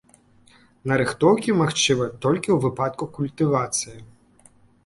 Нарыхтоўкі 0.91 1.55
магчымы 1.61 2.05
толькі 2.25 2.49
ў 2.57 2.57
выпадку 2.65 3.09
культывацыі. 3.19 3.95